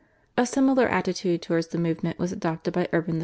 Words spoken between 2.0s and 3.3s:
was adopted by Urban V.